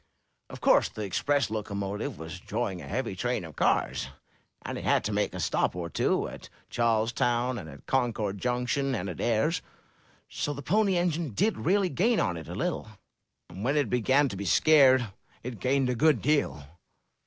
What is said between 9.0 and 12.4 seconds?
at Ayer— so the Pony Engine did really gain on